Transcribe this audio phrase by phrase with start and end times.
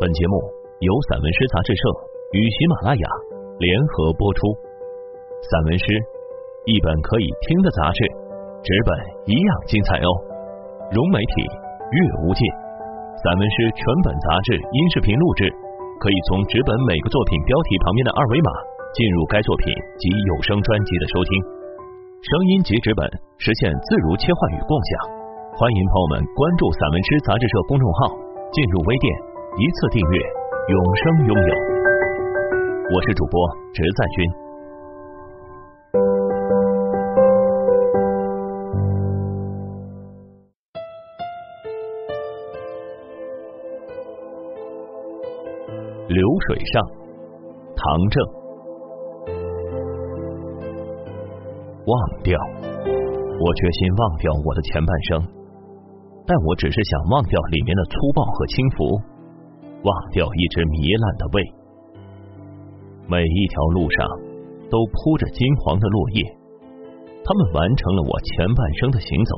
[0.00, 0.40] 本节目
[0.80, 1.82] 由散文诗杂志社
[2.32, 3.04] 与喜马拉雅
[3.60, 4.48] 联合播出。
[5.44, 5.84] 散文诗，
[6.64, 8.00] 一本可以听的杂志，
[8.64, 8.96] 纸本
[9.28, 10.08] 一样精彩哦。
[10.88, 12.40] 融媒体，阅无界。
[13.12, 15.52] 散文诗全本杂志音视频录制，
[16.00, 18.48] 可以从纸本每个作品标题旁边的二维码
[18.96, 19.68] 进入该作品
[20.00, 21.30] 及有声专辑的收听。
[22.24, 23.04] 声音及纸本
[23.36, 25.12] 实现自如切换与共享。
[25.60, 28.16] 欢迎朋友们关注散文诗杂志社公众号，
[28.48, 29.28] 进入微店。
[29.60, 30.16] 一次订阅，
[30.68, 31.52] 永生拥有。
[32.94, 33.38] 我是主播
[33.74, 34.24] 直在君。
[46.08, 46.80] 流水上，
[47.76, 48.16] 唐正。
[51.84, 51.92] 忘
[52.22, 52.40] 掉，
[52.80, 55.20] 我决心忘掉我的前半生，
[56.26, 59.09] 但我只是想忘掉里面的粗暴和轻浮。
[59.82, 61.40] 忘掉一只糜烂的胃，
[63.08, 63.96] 每一条路上
[64.68, 66.20] 都铺着金黄的落叶，
[67.24, 69.32] 他们完成了我前半生的行走，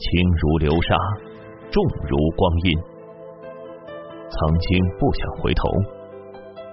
[0.00, 0.08] 轻
[0.40, 0.96] 如流沙，
[1.68, 1.76] 重
[2.08, 2.72] 如光阴。
[4.32, 5.68] 曾经不想回头，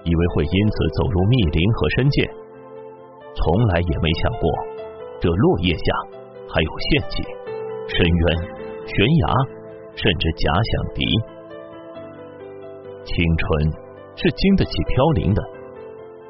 [0.02, 2.24] 以为会因此走入密林和深涧，
[3.36, 4.44] 从来也没想过
[5.20, 5.86] 这落叶下
[6.48, 7.16] 还有陷阱、
[7.84, 8.22] 深渊、
[8.88, 9.24] 悬崖，
[9.92, 11.04] 甚至假想敌。
[13.12, 13.44] 青春
[14.16, 15.40] 是经得起飘零的，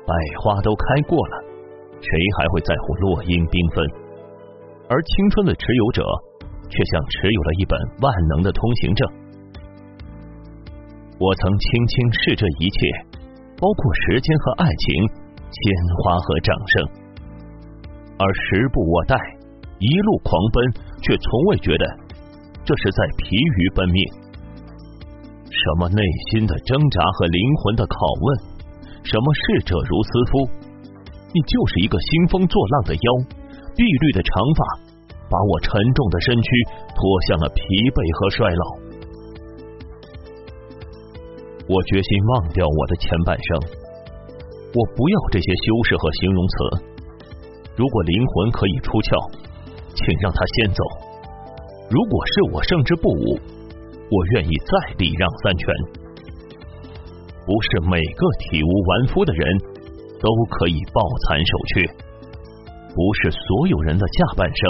[0.02, 1.34] 百花都开过了，
[2.02, 3.78] 谁还会在乎落英缤纷？
[4.90, 6.02] 而青春的持有者，
[6.66, 9.02] 却像持有了一本万能的通行证。
[11.22, 12.78] 我曾轻轻视这一切，
[13.62, 14.90] 包括时间和爱情，
[15.38, 15.62] 鲜
[16.02, 16.74] 花和掌声。
[18.18, 19.14] 而时不我待，
[19.78, 21.86] 一路狂奔，却从未觉得
[22.66, 24.02] 这是在疲于奔命。
[25.62, 28.26] 什么内心的挣扎和灵魂的拷问？
[29.06, 30.42] 什么逝者如斯夫？
[31.30, 33.08] 你就是一个兴风作浪的妖，
[33.78, 34.60] 碧绿的长发
[35.30, 36.48] 把我沉重的身躯
[36.98, 36.98] 拖
[37.30, 37.62] 向了疲
[37.94, 38.64] 惫和衰老。
[41.70, 43.48] 我决心忘掉我的前半生，
[44.74, 46.54] 我不要这些修饰和形容词。
[47.78, 49.14] 如果灵魂可以出窍，
[49.94, 50.82] 请让它先走。
[51.86, 53.38] 如果是我胜之不武。
[54.12, 55.64] 我愿意再礼让三全。
[57.46, 59.58] 不是每个体无完肤的人
[60.20, 61.80] 都可以抱残守缺，
[62.94, 64.62] 不是所有人的下半生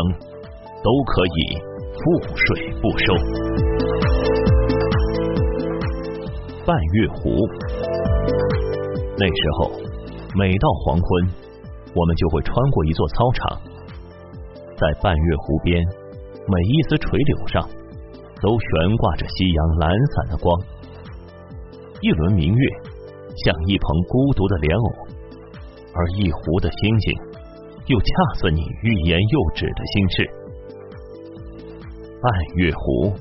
[0.79, 1.59] 都可以
[1.99, 2.03] 覆
[2.39, 3.07] 水不收。
[6.65, 7.35] 半月湖，
[9.19, 9.75] 那时候
[10.39, 11.29] 每到黄昏，
[11.93, 13.61] 我们就会穿过一座操场，
[14.79, 15.83] 在半月湖边
[16.47, 17.82] 每一丝垂柳上。
[18.43, 20.61] 都悬挂着夕阳懒散的光，
[22.01, 22.67] 一轮明月
[23.45, 24.89] 像一捧孤独的莲藕，
[25.95, 27.15] 而一湖的星星
[27.87, 28.07] 又恰
[28.41, 30.31] 似你欲言又止的心事。
[32.21, 33.15] 半月湖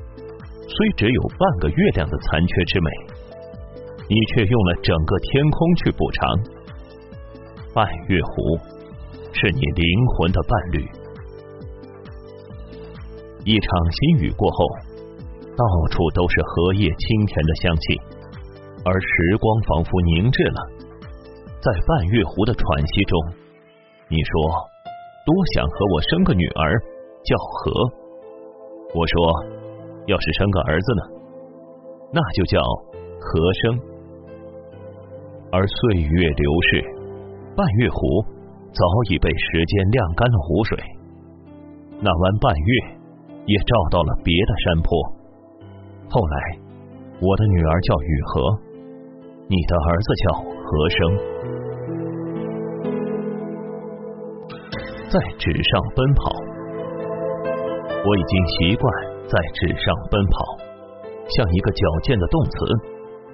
[0.68, 2.90] 虽只有半个月亮的残缺之美，
[4.09, 6.30] 你却用了整个天空去补偿。
[7.76, 8.58] 半月湖
[9.34, 10.90] 是你灵魂的伴侣。
[13.46, 14.66] 一场新雨过后。
[15.57, 18.01] 到处都是荷叶清甜的香气，
[18.85, 20.59] 而时光仿佛凝滞了。
[21.62, 23.19] 在半月湖的喘息中，
[24.09, 24.31] 你说
[25.25, 26.79] 多想和我生个女儿，
[27.23, 27.72] 叫和。
[28.95, 29.45] 我说，
[30.07, 31.03] 要是生个儿子呢，
[32.11, 32.59] 那就叫
[33.19, 33.79] 和生。
[35.51, 36.81] 而岁月流逝，
[37.56, 38.25] 半月湖
[38.73, 40.78] 早已被时间晾干了湖水，
[42.00, 42.97] 那弯半月
[43.45, 45.21] 也照到了别的山坡。
[46.13, 46.35] 后来，
[47.22, 48.59] 我的女儿叫雨禾，
[49.47, 50.99] 你的儿子叫和生。
[55.07, 56.35] 在纸上奔跑，
[58.03, 58.94] 我已经习惯
[59.25, 60.35] 在纸上奔跑，
[61.29, 62.51] 像一个矫健的动词。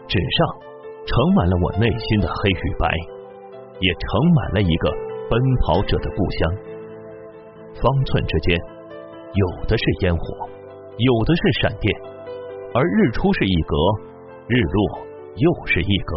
[0.08, 0.48] 纸上
[1.08, 2.94] 盛满了我内心的黑与白，
[3.80, 4.92] 也盛满了一个
[5.32, 6.54] 奔跑者的故乡。
[7.82, 8.56] 方寸之间，
[9.34, 10.48] 有的是烟火，
[11.00, 12.17] 有的是闪电。
[12.74, 13.76] 而日出是一格，
[14.48, 15.00] 日落
[15.36, 16.16] 又是一格。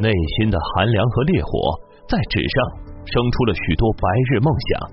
[0.00, 1.50] 内心的寒凉和烈火
[2.08, 2.56] 在纸上
[3.04, 4.90] 生出了许多白日梦想。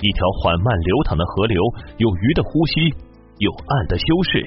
[0.00, 1.58] 一条缓慢流淌的河流，
[1.98, 2.94] 有鱼的呼吸，
[3.38, 4.42] 有岸的修饰。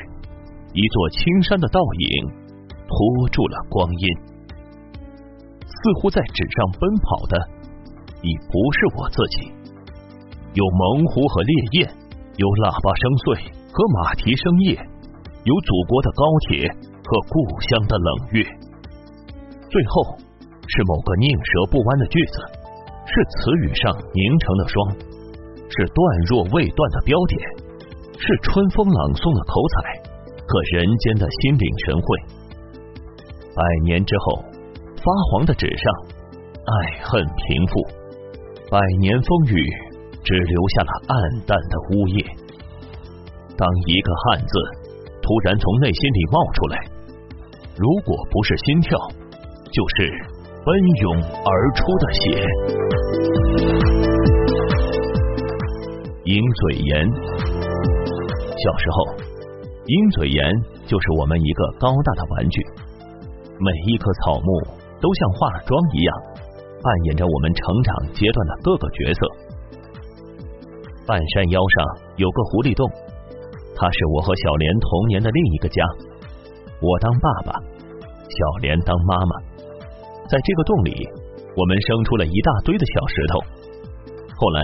[0.74, 2.28] 一座青山的倒影，
[2.88, 4.08] 拖住了光阴。
[5.64, 7.48] 似乎在纸上奔跑的，
[8.22, 9.52] 已不是我自己。
[10.54, 11.90] 有猛虎和烈焰，
[12.38, 14.80] 有喇叭声碎和马蹄声夜。
[15.44, 17.36] 有祖国的高铁和故
[17.68, 18.42] 乡的冷月。
[19.70, 20.16] 最后
[20.66, 22.40] 是某个宁折不弯的句子，
[23.06, 24.76] 是词语上凝成的霜，
[25.68, 27.36] 是段若未断的标点，
[28.18, 29.76] 是春风朗诵的口彩
[30.48, 32.08] 和人间的心领神会。
[33.54, 34.40] 百年之后，
[35.04, 35.86] 发黄的纸上，
[36.64, 36.74] 爱
[37.04, 37.84] 恨平复，
[38.72, 39.62] 百年风雨
[40.24, 42.26] 只留下了暗淡的呜咽。
[43.58, 44.60] 当一个汉字
[45.22, 46.78] 突然从内心里冒出来，
[47.78, 49.00] 如果不是心跳，
[49.72, 50.12] 就是
[50.66, 52.46] 奔涌而出的血。
[56.26, 57.08] 鹰嘴岩，
[58.60, 58.98] 小时候，
[59.86, 60.44] 鹰嘴岩
[60.86, 62.62] 就是我们一个高大的玩具，
[63.58, 64.48] 每一棵草木
[65.00, 66.18] 都像化了妆一样，
[66.84, 69.20] 扮演着我们成长阶段的各个角色。
[71.08, 71.86] 半山腰上
[72.18, 72.86] 有个狐狸洞。
[73.76, 75.84] 它是我和小莲童年的另一个家，
[76.80, 79.36] 我当爸爸，小莲当妈妈。
[80.32, 80.96] 在这个洞里，
[81.56, 83.40] 我们生出了一大堆的小石头。
[84.40, 84.64] 后来，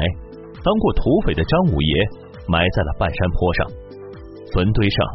[0.63, 1.93] 当过土匪的张五爷
[2.47, 3.67] 埋在了半山坡上，
[4.53, 5.05] 坟堆上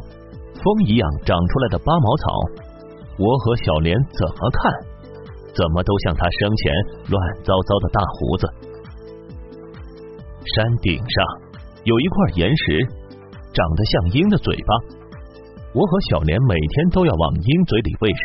[0.62, 2.24] 风一样长出来的八毛草，
[3.18, 4.72] 我和小莲怎么看，
[5.56, 6.74] 怎么都像他生前
[7.08, 8.46] 乱糟糟的大胡子。
[10.54, 11.24] 山顶上
[11.84, 13.05] 有一块岩石。
[13.56, 14.76] 长得像鹰的嘴巴，
[15.72, 18.20] 我和小莲每天都要往鹰嘴里喂食。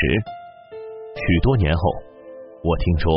[1.15, 1.81] 许多年后，
[2.67, 3.07] 我听说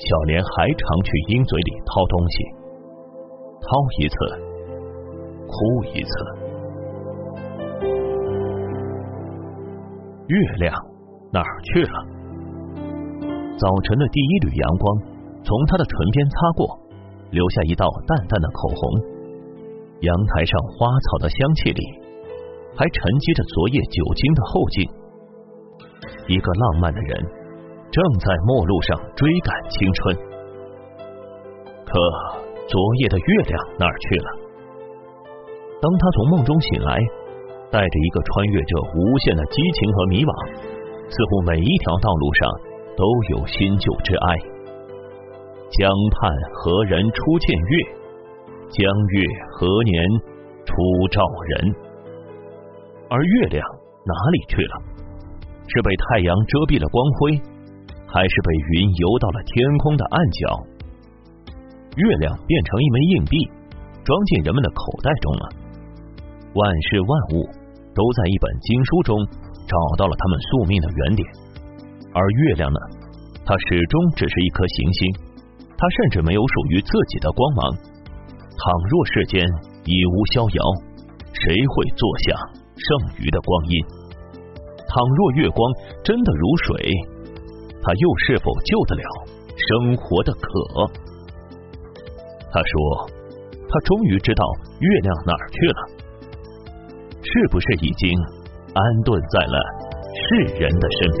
[0.00, 2.36] 小莲还常去鹰嘴里掏东西，
[3.60, 3.68] 掏
[4.00, 4.16] 一次，
[5.44, 6.10] 哭一次。
[10.26, 10.72] 月亮
[11.30, 11.92] 哪儿去了？
[13.58, 14.96] 早晨的第一缕阳光
[15.44, 16.80] 从他的唇边擦过，
[17.30, 19.09] 留下一道淡淡的口红。
[20.00, 21.82] 阳台上花草的香气里，
[22.74, 24.88] 还沉积着昨夜酒精的后劲。
[26.26, 27.20] 一个浪漫的人
[27.90, 30.16] 正在陌路上追赶青春，
[31.84, 31.92] 可
[32.66, 34.28] 昨夜的月亮哪儿去了？
[35.82, 36.96] 当他从梦中醒来，
[37.70, 40.32] 带着一个穿越着无限的激情和迷惘，
[41.10, 42.48] 似乎每一条道路上
[42.96, 43.04] 都
[43.36, 44.36] 有新旧之哀。
[45.76, 47.99] 江畔何人初见月？
[48.70, 49.98] 江月何年
[50.62, 50.74] 初
[51.10, 51.74] 照人？
[53.10, 53.66] 而月亮
[54.06, 54.74] 哪里去了？
[55.66, 57.34] 是被太阳遮蔽了光辉，
[58.06, 60.42] 还是被云游到了天空的暗角？
[61.98, 63.34] 月亮变成一枚硬币，
[64.06, 65.44] 装进人们的口袋中了。
[66.54, 67.50] 万事万物
[67.90, 69.18] 都在一本经书中
[69.66, 71.26] 找到了他们宿命的原点，
[72.14, 72.78] 而月亮呢？
[73.42, 75.00] 它始终只是一颗行星，
[75.74, 77.62] 它甚至没有属于自己的光芒。
[78.60, 79.40] 倘若世间
[79.86, 80.60] 已无逍遥，
[81.32, 82.36] 谁会坐下
[82.76, 82.84] 剩
[83.16, 83.80] 余的光阴？
[84.86, 85.72] 倘若月光
[86.04, 86.92] 真的如水，
[87.80, 89.02] 他又是否救得了
[89.56, 90.92] 生活的渴？
[92.52, 93.08] 他说
[93.64, 94.44] ：“他终于知道
[94.78, 95.88] 月亮哪儿去了，
[97.22, 98.12] 是不是已经
[98.74, 99.56] 安顿在了
[100.12, 101.20] 世人的身边？”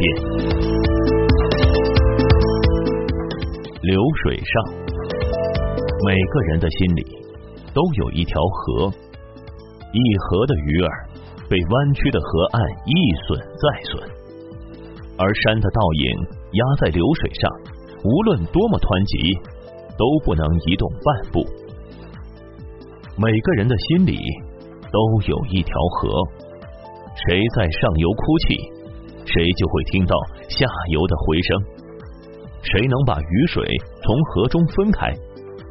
[3.80, 4.52] 流水上，
[6.04, 7.19] 每个人的心里。
[7.72, 8.90] 都有一条河，
[9.92, 10.90] 一河的鱼儿
[11.48, 12.92] 被弯曲的河岸一
[13.26, 14.02] 损再损，
[15.18, 16.04] 而山的倒影
[16.52, 17.50] 压在流水上，
[18.04, 19.34] 无论多么湍急，
[19.98, 21.44] 都不能移动半步。
[23.16, 24.16] 每个人的心里
[24.90, 26.08] 都有一条河，
[27.26, 28.54] 谁在上游哭泣，
[29.26, 30.14] 谁就会听到
[30.48, 31.48] 下游的回声。
[32.62, 33.64] 谁能把雨水
[34.02, 35.12] 从河中分开？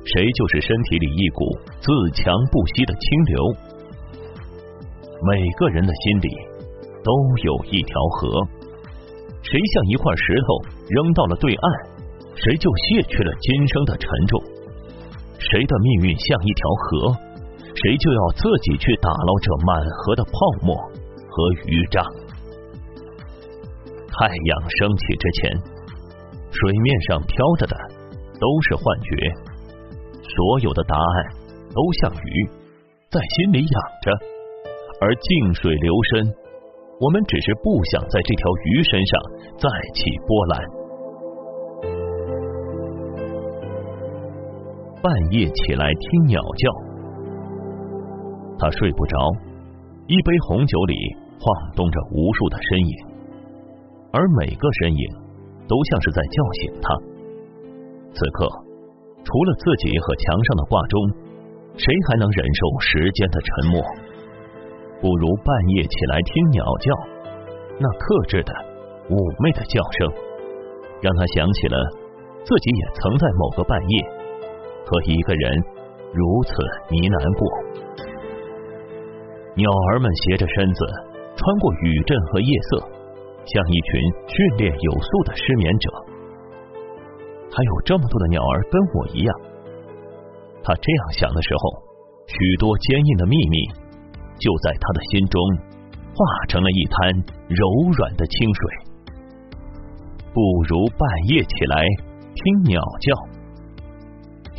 [0.06, 1.46] 谁就是身体里一股
[1.80, 3.38] 自强不息的清流。
[5.22, 6.30] 每个人的心里
[7.04, 7.12] 都
[7.44, 8.48] 有一条河，
[9.44, 10.48] 谁像一块石头
[10.90, 11.66] 扔到了对岸，
[12.36, 14.42] 谁就卸去了今生的沉重。
[15.38, 17.16] 谁的命运像一条河，
[17.76, 22.02] 谁就要自己去打捞这满河的泡沫和鱼渣。
[24.08, 25.52] 太阳升起之前，
[26.52, 27.76] 水面上飘着的
[28.40, 29.49] 都是幻觉。
[30.36, 31.26] 所有的答案
[31.74, 32.50] 都像鱼，
[33.10, 34.12] 在心里养着，
[35.02, 36.34] 而静水流深，
[37.00, 39.22] 我们只是不想在这条鱼身上
[39.58, 40.54] 再起波澜。
[45.02, 46.70] 半夜起来听鸟叫，
[48.60, 49.18] 他睡不着，
[50.08, 50.96] 一杯红酒里
[51.40, 52.94] 晃动着无数的身影，
[54.12, 55.06] 而每个身影
[55.68, 56.96] 都像是在叫醒他。
[58.14, 58.69] 此刻。
[59.30, 60.98] 除了自己和墙上的挂钟，
[61.78, 63.78] 谁还能忍受时间的沉默？
[64.98, 66.90] 不如半夜起来听鸟叫，
[67.78, 68.50] 那克制的、
[69.06, 70.10] 妩媚的叫声，
[71.06, 71.78] 让他想起了
[72.42, 73.96] 自己也曾在某个半夜
[74.90, 75.62] 和一个人
[76.10, 76.58] 如此
[76.90, 77.46] 呢喃过。
[79.54, 80.82] 鸟儿们斜着身子，
[81.38, 82.82] 穿过雨阵和夜色，
[83.46, 86.18] 像一群训练有素的失眠者。
[87.52, 89.36] 还有这么多的鸟儿跟我一样。
[90.64, 91.84] 他这样想的时候，
[92.28, 93.58] 许多坚硬的秘密
[94.38, 95.42] 就在他的心中
[96.14, 97.12] 化成了一滩
[97.48, 97.66] 柔
[97.98, 98.62] 软的清水。
[100.32, 101.86] 不如半夜起来
[102.36, 103.16] 听鸟叫。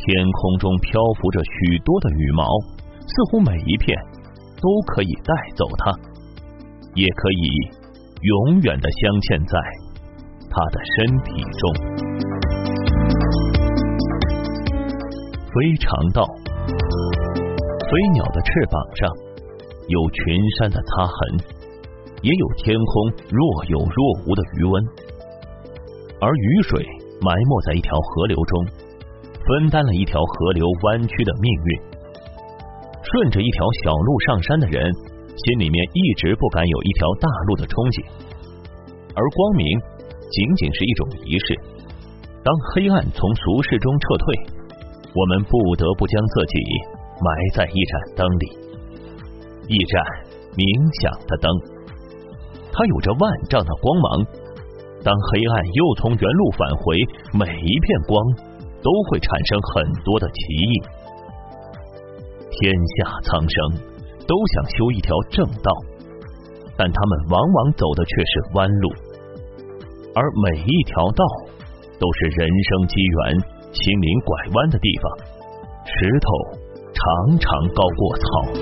[0.03, 2.43] 天空中漂浮着许多的羽毛，
[3.05, 3.95] 似乎每一片
[4.59, 5.91] 都可以带走它，
[6.95, 7.45] 也可以
[8.21, 9.59] 永远的镶嵌在
[10.49, 11.90] 他的身体中。
[15.53, 16.23] 非常道。
[17.91, 19.09] 飞鸟的翅膀上
[19.87, 20.23] 有群
[20.57, 21.15] 山的擦痕，
[22.21, 22.93] 也有天空
[23.29, 24.83] 若有若无的余温，
[26.21, 26.85] 而雨水
[27.19, 28.65] 埋没在一条河流中，
[29.43, 31.81] 分担了一条河流弯曲的命运。
[33.03, 34.87] 顺着一条小路上山的人，
[35.35, 38.07] 心里面一直不敢有一条大路的憧憬。
[39.13, 39.67] 而光明
[40.31, 41.47] 仅仅是一种仪式，
[42.39, 44.25] 当黑暗从俗世中撤退，
[45.13, 46.55] 我们不得不将自己。
[47.21, 48.45] 埋在一盏灯里，
[49.69, 50.01] 一盏
[50.57, 50.65] 冥
[51.05, 51.45] 想的灯，
[52.73, 54.25] 它有着万丈的光芒。
[55.05, 56.97] 当黑暗又从原路返回，
[57.37, 58.17] 每一片光
[58.81, 60.73] 都会产生很多的奇异。
[62.49, 63.55] 天下苍生
[64.25, 65.69] 都想修一条正道，
[66.73, 68.89] 但他们往往走的却是弯路，
[70.17, 71.21] 而每一条道
[72.01, 73.19] 都是人生机缘、
[73.71, 75.11] 心灵拐弯的地方。
[75.85, 76.61] 石头。
[76.93, 78.23] 常常高过草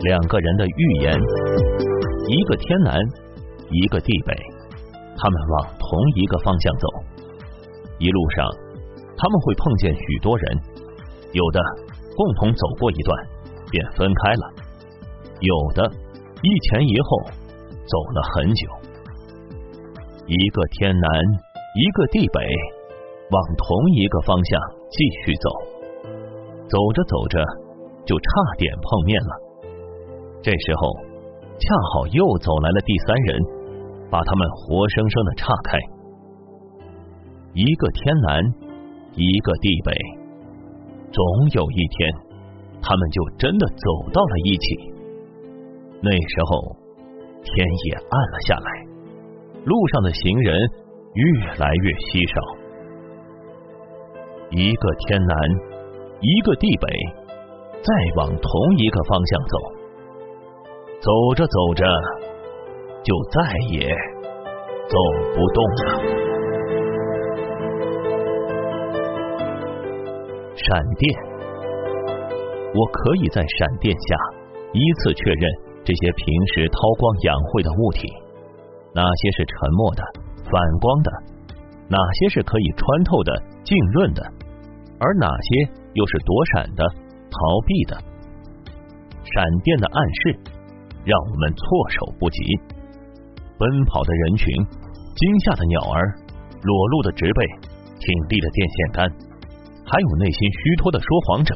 [0.00, 1.12] 两个人的预言，
[2.28, 2.96] 一个天南，
[3.70, 4.32] 一个地北，
[5.18, 6.88] 他们往同一个方向走。
[7.98, 8.46] 一路上，
[9.18, 10.58] 他们会碰见许多人，
[11.32, 11.60] 有的
[12.16, 13.26] 共同走过一段
[13.70, 14.52] 便分开了，
[15.40, 15.90] 有的
[16.40, 17.24] 一前一后
[17.84, 18.68] 走了很久。
[20.28, 21.08] 一个天南，
[21.78, 22.40] 一个地北，
[23.30, 24.60] 往同一个方向。
[24.90, 25.48] 继续走，
[26.66, 27.38] 走着走着
[28.04, 29.32] 就差点碰面了。
[30.42, 30.90] 这时候
[31.60, 33.38] 恰好又走来了第三人，
[34.10, 35.78] 把他们活生生的岔开。
[37.52, 38.42] 一个天南，
[39.14, 39.92] 一个地北，
[41.12, 42.10] 总有一天
[42.82, 44.66] 他们就真的走到了一起。
[46.00, 46.74] 那时候
[47.44, 48.86] 天也暗了下来，
[49.64, 50.58] 路上的行人
[51.18, 51.24] 越
[51.58, 52.40] 来越稀少。
[54.50, 55.36] 一个天南，
[56.20, 56.88] 一个地北，
[57.82, 59.58] 再往同一个方向走，
[61.00, 61.84] 走着走着，
[63.02, 63.88] 就再也
[64.88, 64.96] 走
[65.34, 65.80] 不动了。
[70.54, 71.18] 闪电，
[72.74, 74.16] 我可以在闪电下
[74.72, 75.50] 依次确认
[75.84, 78.06] 这些平时韬光养晦的物体，
[78.94, 80.02] 哪些是沉默的、
[80.50, 81.10] 反光的，
[81.88, 84.22] 哪些是可以穿透的、浸润的。
[85.00, 86.82] 而哪些又是躲闪的、
[87.30, 87.36] 逃
[87.66, 87.96] 避的？
[89.22, 90.40] 闪电的暗示
[91.04, 92.40] 让我们措手不及。
[93.58, 96.14] 奔跑的人群、惊吓的鸟儿、
[96.62, 97.46] 裸露的植被、
[97.98, 99.10] 挺立的电线杆，
[99.84, 101.54] 还有内心虚脱的说谎者，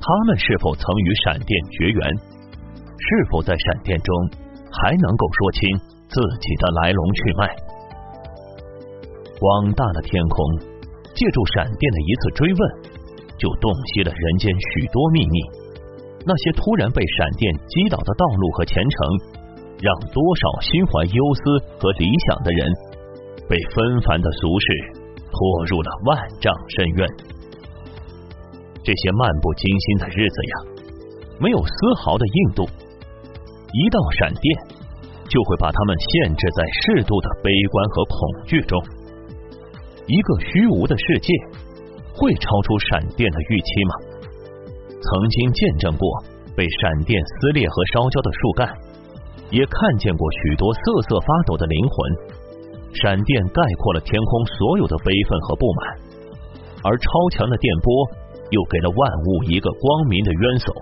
[0.00, 2.02] 他们是否曾与闪电绝缘？
[2.98, 4.14] 是否在闪电中
[4.72, 5.78] 还能够说清
[6.08, 7.65] 自己的来龙去脉？
[9.38, 10.36] 广大的天空。
[11.16, 12.60] 借助闪电的一次追问，
[13.38, 15.40] 就洞悉了人间许多秘密。
[16.28, 18.98] 那些突然被闪电击倒的道路和前程，
[19.80, 21.40] 让多少心怀忧思
[21.80, 22.68] 和理想的人，
[23.48, 24.66] 被纷繁的俗世
[25.32, 27.08] 拖入了万丈深渊。
[28.84, 30.54] 这些漫不经心的日子呀，
[31.40, 31.72] 没有丝
[32.04, 32.68] 毫的硬度。
[33.72, 34.44] 一道闪电，
[35.30, 38.76] 就会把他们限制在适度的悲观和恐惧中。
[40.06, 41.32] 一个虚无的世界
[42.14, 43.94] 会超出闪电的预期吗？
[45.02, 46.08] 曾经见证过
[46.56, 48.68] 被闪电撕裂和烧焦的树干，
[49.50, 51.94] 也看见过许多瑟瑟发抖的灵魂。
[52.94, 55.98] 闪电概括了天空所有的悲愤和不满，
[56.82, 57.92] 而超强的电波
[58.50, 60.72] 又给了万物一个光明的渊薮。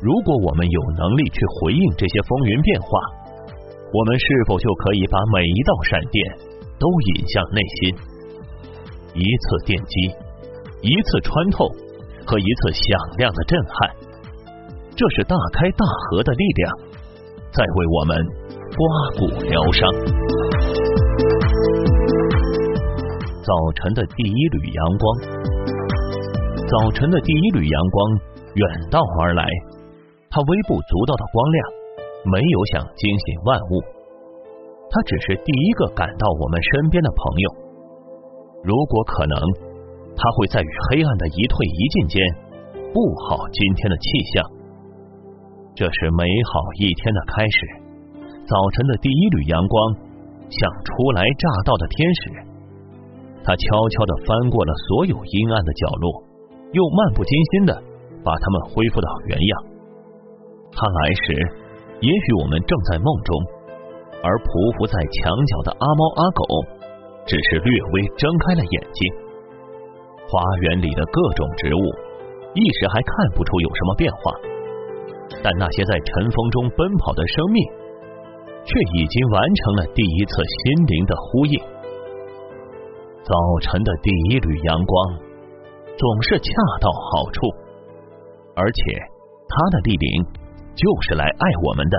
[0.00, 2.88] 如果我们有能力去回应这些风云变化，
[3.92, 6.49] 我们是否就可以把每一道闪电？
[6.80, 7.94] 都引向内心，
[9.12, 10.08] 一次电击，
[10.80, 11.68] 一次穿透，
[12.24, 13.94] 和一次响亮的震撼。
[14.96, 16.72] 这是大开大合的力量，
[17.52, 18.16] 在为我们
[18.72, 18.80] 刮
[19.20, 19.80] 骨疗伤。
[23.44, 25.04] 早晨的第一缕阳光，
[26.66, 28.20] 早晨的第一缕阳光
[28.54, 29.44] 远道而来，
[30.30, 31.68] 它微不足道的光亮，
[32.24, 33.82] 没有想惊醒万物，
[34.90, 37.46] 他只是第一个赶到我们身边的朋友。
[38.66, 39.38] 如果可能，
[40.18, 42.18] 他会在与黑暗的一退一进间，
[42.92, 44.04] 布好今天的气
[44.34, 44.42] 象。
[45.78, 47.58] 这是美好一天的开始。
[48.44, 49.94] 早晨的第一缕阳光，
[50.50, 52.22] 像初来乍到的天使。
[53.46, 56.26] 他悄悄的翻过了所有阴暗的角落，
[56.74, 57.72] 又漫不经心的
[58.26, 59.52] 把它们恢复到原样。
[60.74, 61.32] 他来时，
[62.02, 63.30] 也许我们正在梦中，
[64.22, 66.42] 而匍匐在墙角的阿猫阿狗，
[67.24, 69.00] 只是略微睁开了眼睛。
[70.28, 71.84] 花园里的各种植物，
[72.54, 74.20] 一时还看不出有什么变化。
[75.42, 77.58] 但那些在晨风中奔跑的生命，
[78.62, 81.56] 却已经完成了第一次心灵的呼应。
[83.24, 84.92] 早晨的第一缕阳光，
[85.96, 86.50] 总是恰
[86.80, 87.40] 到好处，
[88.54, 88.80] 而且
[89.48, 90.24] 它的莅临
[90.74, 91.96] 就是来爱我们的，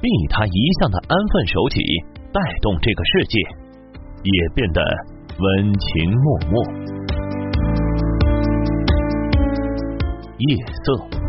[0.00, 1.82] 并以他一向的安分守己
[2.32, 3.38] 带动这个世界，
[4.24, 4.80] 也变得
[5.38, 6.54] 温情脉脉。
[10.38, 11.20] 夜色。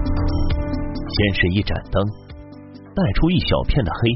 [1.13, 2.01] 先是一盏灯，
[2.95, 4.15] 带出一小片的黑；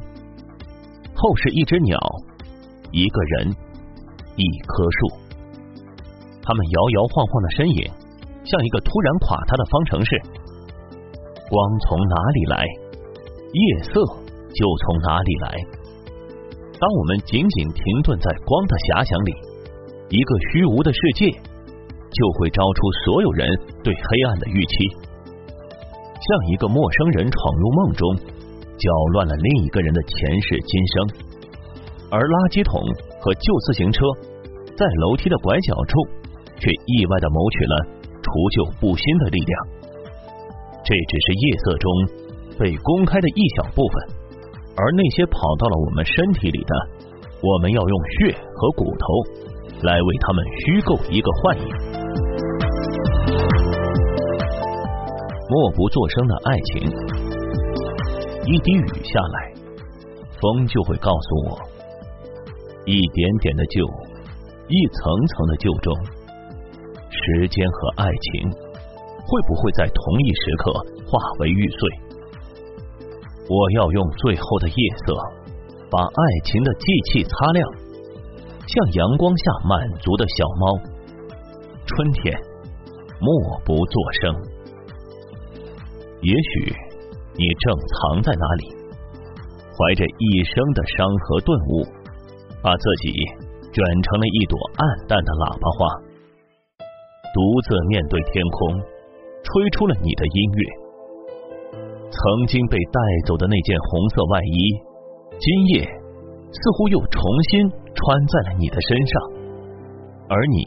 [1.14, 2.00] 后是一只鸟，
[2.92, 3.52] 一个人，
[4.38, 4.98] 一棵树。
[6.42, 7.92] 他们摇摇晃晃的身影，
[8.46, 10.22] 像一个突然垮塌的方程式。
[11.50, 12.66] 光从哪里来，
[13.52, 14.02] 夜色
[14.56, 15.48] 就从哪里来。
[16.80, 19.32] 当我们仅仅停顿在光的遐想里，
[20.10, 21.32] 一个虚无的世界
[22.12, 23.48] 就会招出所有人
[23.84, 24.74] 对黑暗的预期。
[26.16, 28.04] 像一个陌生人闯入梦中，
[28.76, 30.94] 搅乱了另一个人的前世今生。
[32.12, 32.80] 而垃圾桶
[33.20, 34.00] 和旧自行车
[34.76, 35.96] 在楼梯的拐角处，
[36.60, 37.76] 却意外的谋取了
[38.20, 39.54] 除旧布新的力量。
[40.84, 41.86] 这只是夜色中
[42.60, 43.96] 被公开的一小部分，
[44.78, 46.76] 而那些跑到了我们身体里的，
[47.42, 49.06] 我们要用血和骨头
[49.84, 51.68] 来为他们虚构一个幻影。
[55.48, 56.90] 默不作声的爱情，
[58.46, 59.54] 一滴雨下来，
[60.42, 61.60] 风就会告诉我，
[62.86, 63.86] 一点点的旧，
[64.68, 65.94] 一层层的旧中，
[67.10, 70.74] 时间和爱情会不会在同一时刻
[71.08, 72.05] 化为玉碎？
[73.48, 75.14] 我要用最后的夜色，
[75.90, 77.70] 把爱情的祭器擦亮，
[78.66, 80.80] 像阳光下满足的小猫。
[81.86, 82.36] 春天，
[83.20, 84.36] 默不作声。
[86.22, 86.74] 也许
[87.38, 88.76] 你正藏在哪里，
[89.78, 91.86] 怀着一生的伤和顿悟，
[92.64, 93.14] 把自己
[93.72, 95.86] 卷成了一朵暗淡的喇叭花，
[97.32, 98.82] 独自面对天空，
[99.44, 100.85] 吹出了你的音乐。
[102.16, 104.58] 曾经被带走的那件红色外衣，
[105.38, 105.84] 今夜
[106.52, 109.14] 似乎又重新穿在了你的身上，
[110.30, 110.64] 而你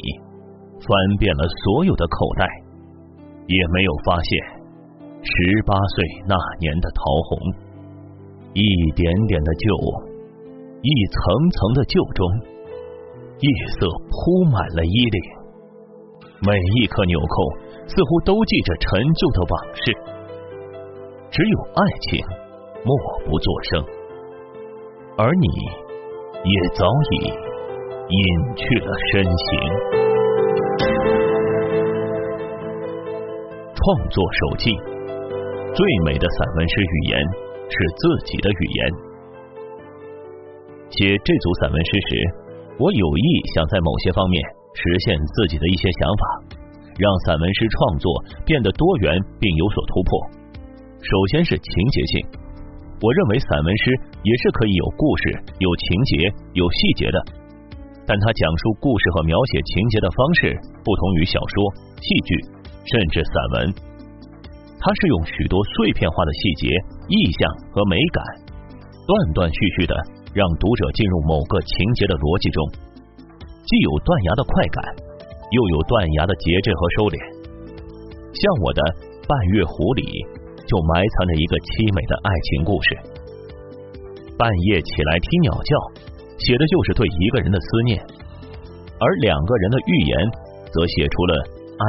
[0.85, 2.45] 翻遍了所有的口袋，
[3.47, 4.31] 也没有发现。
[5.21, 5.33] 十
[5.67, 7.39] 八岁那年的桃红，
[8.55, 8.63] 一
[8.95, 9.67] 点点的旧，
[10.83, 12.25] 一层层的旧中，
[13.41, 15.21] 夜色铺满了衣领，
[16.47, 17.27] 每一颗纽扣
[17.89, 19.97] 似乎都记着陈旧的往事，
[21.31, 22.25] 只有爱情
[22.85, 23.85] 默不作声，
[25.19, 25.47] 而你
[26.43, 27.29] 也早已
[28.09, 29.49] 隐去了身形。
[33.75, 34.73] 创作手记。
[35.75, 37.21] 最美的散文诗语言
[37.69, 38.81] 是自己的语言。
[40.91, 42.17] 写这组散文诗时，
[42.81, 44.43] 我有意想在某些方面
[44.75, 46.23] 实现自己的一些想法，
[46.99, 48.11] 让散文诗创作
[48.47, 50.11] 变得多元并有所突破。
[50.99, 52.27] 首先是情节性，
[53.01, 53.85] 我认为散文诗
[54.23, 55.23] 也是可以有故事、
[55.59, 56.13] 有情节、
[56.59, 57.19] 有细节的，
[58.05, 61.55] 但它讲述故事和描写情节的方式不同于小说、
[62.03, 62.31] 戏剧，
[62.91, 63.75] 甚至散文。
[64.79, 66.67] 它是用许多碎片化的细节、
[67.07, 68.23] 意象和美感，
[69.07, 69.95] 断断续续的
[70.35, 72.59] 让读者进入某个情节的逻辑中，
[73.39, 74.83] 既有断崖的快感，
[75.55, 77.17] 又有断崖的节制和收敛。
[78.35, 78.83] 像我的
[79.27, 80.03] 《半月湖》里
[80.68, 82.88] 就埋藏着一个凄美的爱情故事。
[84.37, 85.72] 半夜起来听鸟叫，
[86.38, 87.96] 写的就是对一个人的思念；
[89.00, 90.12] 而两个人的寓言，
[90.70, 91.33] 则写出了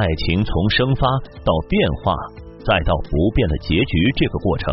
[0.26, 1.04] 情从生发
[1.44, 2.16] 到变化，
[2.64, 4.66] 再到不变的结局这个过程，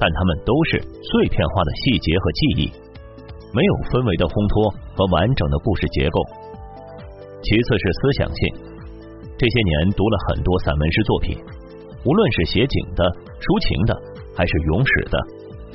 [0.00, 2.62] 但它们都是碎片化的细节和记忆，
[3.52, 6.18] 没有氛围的烘托和完整的故事结构。
[7.44, 8.40] 其次是思想性，
[9.38, 11.38] 这些年读了很多散文诗作品，
[12.04, 13.02] 无论是写景的、
[13.42, 13.92] 抒情的，
[14.36, 15.16] 还是咏史的，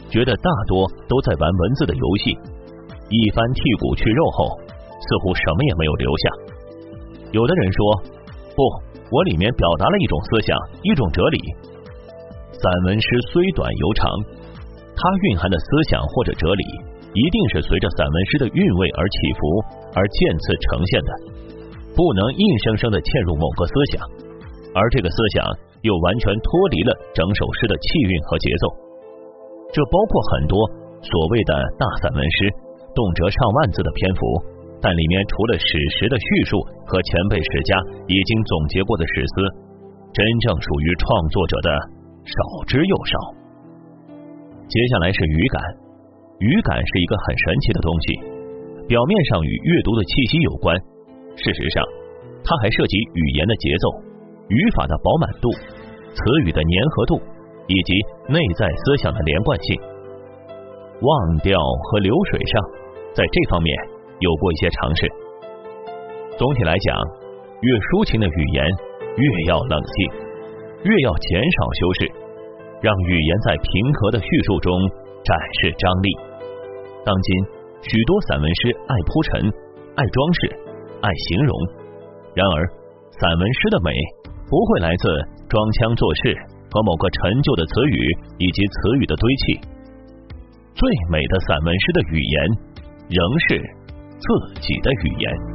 [0.07, 2.31] 觉得大多都在玩文字的游戏，
[3.11, 4.55] 一番剔骨去肉后，
[5.03, 6.23] 似乎什么也没有留下。
[7.35, 7.79] 有的人说
[8.55, 8.61] 不，
[9.11, 10.55] 我里面表达了一种思想，
[10.85, 11.37] 一种哲理。
[12.53, 14.07] 散文诗虽短犹长，
[14.95, 16.63] 它蕴含的思想或者哲理，
[17.11, 19.41] 一定是随着散文诗的韵味而起伏，
[19.91, 21.11] 而渐次呈现的，
[21.91, 23.99] 不能硬生生的嵌入某个思想，
[24.71, 25.43] 而这个思想
[25.83, 28.63] 又完全脱离了整首诗的气韵和节奏。
[29.71, 30.57] 这包括很多
[31.03, 32.49] 所谓的大散文诗，
[32.95, 34.21] 动辄上万字的篇幅。
[34.83, 35.65] 但里面除了史
[35.95, 37.71] 实的叙述和前辈史家
[38.03, 39.35] 已经总结过的史思，
[40.11, 41.69] 真正属于创作者的
[42.27, 42.35] 少
[42.67, 43.15] 之又少。
[44.67, 45.57] 接下来是语感，
[46.43, 48.05] 语感是一个很神奇的东西，
[48.83, 50.75] 表面上与阅读的气息有关，
[51.39, 51.79] 事实上，
[52.43, 53.87] 它还涉及语言的节奏、
[54.53, 55.49] 语法的饱满度、
[56.13, 57.21] 词语的粘合度
[57.65, 57.91] 以及
[58.29, 59.81] 内在思想的连贯性。
[61.01, 62.61] 忘掉和流水上，
[63.13, 63.73] 在这方面。
[64.19, 65.01] 有过一些尝试。
[66.37, 66.95] 总体来讲，
[67.59, 68.63] 越抒情的语言
[69.19, 69.97] 越要冷静，
[70.87, 71.99] 越要减少修饰，
[72.79, 73.67] 让语言在平
[73.99, 74.71] 和的叙述中
[75.27, 76.07] 展示张力。
[77.03, 77.27] 当今
[77.83, 79.43] 许多散文诗爱铺陈、
[79.99, 80.39] 爱装饰、
[81.03, 81.51] 爱形容，
[82.31, 82.55] 然而
[83.19, 83.91] 散文诗的美
[84.49, 85.03] 不会来自
[85.49, 86.35] 装腔作势
[86.71, 87.97] 和某个陈旧的词语
[88.39, 89.59] 以及词语的堆砌。
[90.73, 92.35] 最美的散文诗的语言
[93.09, 93.83] 仍是。
[94.23, 95.52] 自己的语言。